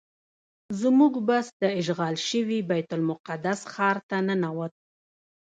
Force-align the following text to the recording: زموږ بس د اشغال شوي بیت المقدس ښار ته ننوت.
زموږ 0.81 1.13
بس 1.27 1.45
د 1.61 1.63
اشغال 1.79 2.15
شوي 2.29 2.59
بیت 2.69 2.89
المقدس 2.97 3.59
ښار 3.73 3.97
ته 4.09 4.17
ننوت. 4.27 4.73